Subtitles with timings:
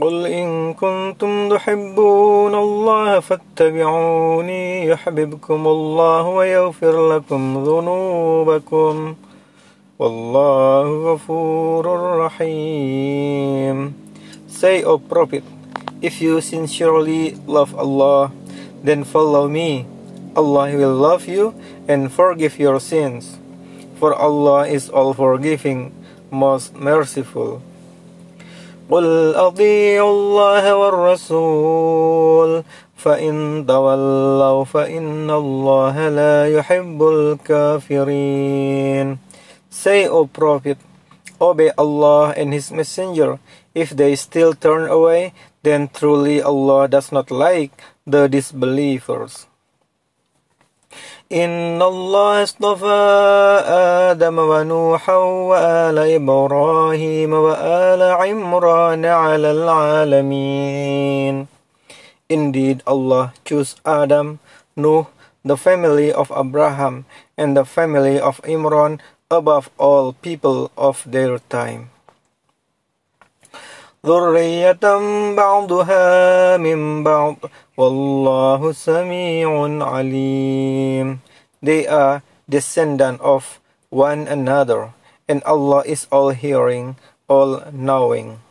[0.00, 9.14] قل إن كنتم تحبون الله فاتبعوني يحببكم الله ويغفر لكم ذنوبكم
[9.98, 11.84] والله غفور
[12.24, 13.92] رحيم
[14.48, 15.44] Say, O Prophet,
[16.00, 18.32] if you sincerely love Allah,
[18.82, 19.84] then follow me.
[20.36, 21.54] Allah will love you
[21.88, 23.36] and forgive your sins.
[24.00, 25.92] For Allah is all forgiving,
[26.30, 27.60] most merciful.
[28.92, 32.50] قل أطيعوا الله والرسول
[32.96, 37.00] فإن تولوا فإن الله لا يحب
[37.48, 38.52] الكافرين
[39.72, 40.76] Say, O Prophet,
[41.40, 43.40] obey Allah and His Messenger.
[43.74, 45.32] If they still turn away,
[45.64, 47.72] then truly Allah does not like
[48.04, 49.48] the disbelievers.
[51.32, 53.00] إن الله اصطفى
[54.12, 55.16] آدم ونوحا
[55.50, 61.46] وآل إبراهيم وآل عمران على العالمين
[62.32, 64.40] Indeed, Allah chose Adam,
[64.72, 65.04] Nuh,
[65.44, 67.04] the family of Abraham,
[67.36, 69.00] and the family of Imran
[69.30, 71.90] above all people of their time.
[74.06, 74.84] ذرية
[75.36, 77.36] بعضها من بعض
[77.76, 79.48] والله سميع
[79.86, 81.18] عليم
[81.62, 84.90] They are descendant of one another
[85.28, 86.96] and Allah is all hearing,
[87.28, 88.42] all knowing.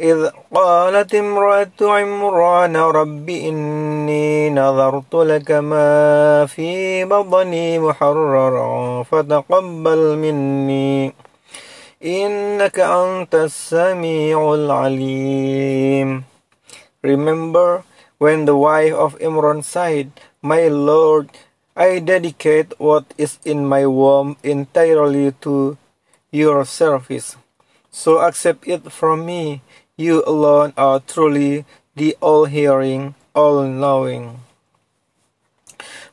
[0.00, 11.12] إذ قالت امرأة عمران رب إني نظرت لك ما في بطني محررا فتقبل مني
[12.03, 16.23] إنك أنت السميع العليم
[17.03, 17.83] Remember
[18.17, 20.09] when the wife of Imran said,
[20.41, 21.29] My Lord,
[21.75, 25.77] I dedicate what is in my womb entirely to
[26.31, 27.35] your service.
[27.91, 29.61] So accept it from me.
[29.97, 31.65] You alone are truly
[31.95, 34.39] the all-hearing, all-knowing.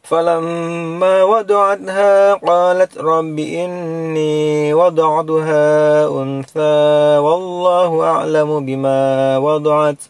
[0.07, 9.01] فلما وضعتها قالت رب إني وضعتها أنثى والله أعلم بما
[9.37, 10.01] وضعت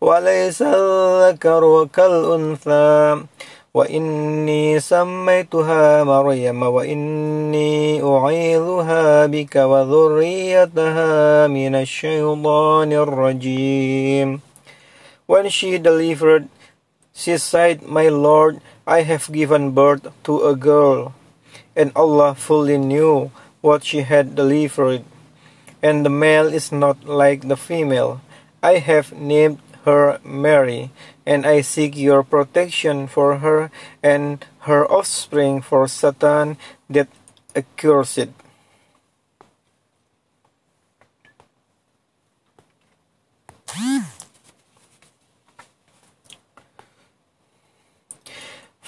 [0.00, 3.22] وليس الذكر كالأنثى
[3.74, 14.40] وإني سميتها مريم وإني أعيذها بك وذريتها من الشيطان الرجيم.
[15.26, 16.48] When she delivered,
[17.14, 21.14] she said, My Lord, I have given birth to a girl,
[21.76, 23.30] and Allah fully knew
[23.62, 25.04] what she had delivered,
[25.80, 28.20] and the male is not like the female.
[28.64, 30.90] I have named her Mary,
[31.24, 33.70] and I seek your protection for her
[34.02, 36.58] and her offspring for Satan
[36.90, 37.06] that
[37.54, 38.34] accursed.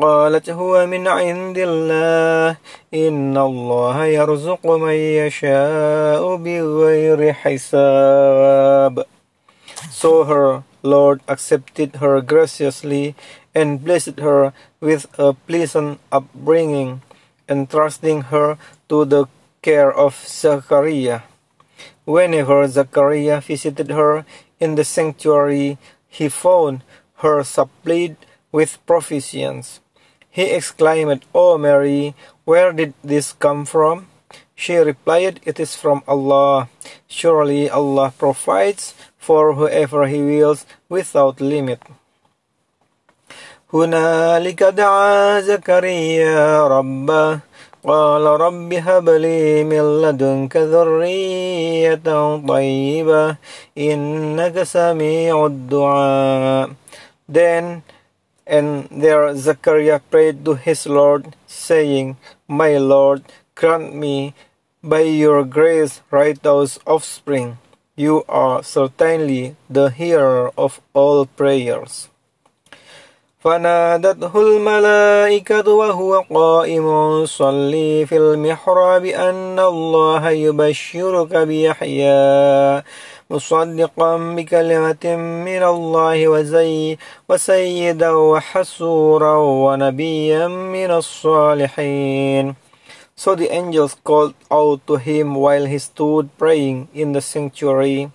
[0.00, 2.56] قالت هو من عند الله
[2.94, 9.04] إن الله يرزق من يشاء بغير حساب
[9.90, 13.14] So her Lord accepted her graciously
[13.54, 17.02] and blessed her with a pleasant upbringing
[17.48, 18.56] entrusting her
[18.88, 19.26] to the
[19.60, 21.20] care of Zachariah.
[22.04, 24.24] Whenever Zachariah visited her
[24.58, 25.78] in the sanctuary,
[26.08, 26.82] he found
[27.22, 28.16] her supplied
[28.51, 29.79] with provisions.
[30.29, 32.15] He exclaimed, O Mary,
[32.45, 34.07] where did this come from?
[34.55, 36.69] She replied, It is from Allah.
[37.07, 41.81] Surely Allah provides for whoever He wills without limit.
[43.73, 47.39] هنالك دعا زكريا ربه
[47.83, 52.01] قال رب هب لي من لدنك ذرية
[52.47, 53.35] طيبة
[53.77, 56.69] إنك سميع الدعاء
[57.27, 57.81] Then
[58.47, 62.17] and there Zechariah prayed to his Lord, saying,
[62.47, 63.23] My Lord,
[63.55, 64.33] grant me
[64.83, 67.59] by your grace righteous offspring.
[67.95, 72.07] You are certainly the hearer of all prayers.
[73.43, 76.87] فنادته الملائكة وهو قائم
[77.25, 82.83] صلي في المحراب أن الله يبشرك بيحيى
[83.32, 85.04] مصدقا بكلمة
[85.48, 86.98] من الله وزي
[87.28, 92.54] وسيدا وحسورا ونبيا من الصالحين
[93.16, 98.10] So the angels called out to him while he stood praying in the sanctuary.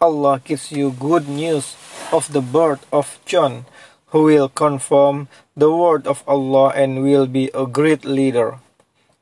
[0.00, 1.74] Allah gives you good news
[2.12, 3.64] of the birth of John,
[4.12, 8.58] who will confirm the word of Allah and will be a great leader,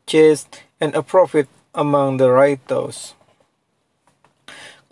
[0.06, 3.15] chaste and a prophet among the righteous.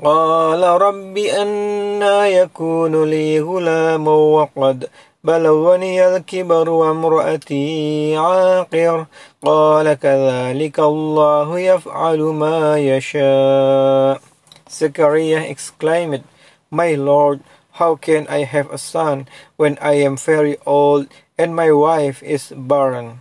[0.05, 4.91] قال رب أنا يكون لي غلام وقد
[5.25, 9.07] بلغني الكبر وامرأتي عاقر
[9.43, 14.21] قال كذلك الله يفعل ما يشاء
[14.69, 16.25] Zechariah exclaimed,
[16.71, 17.41] My Lord,
[17.79, 21.07] how can I have a son when I am very old
[21.39, 23.21] and my wife is barren?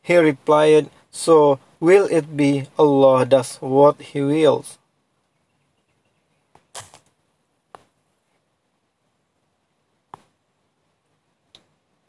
[0.00, 4.78] He replied, So will it be, Allah does what He wills.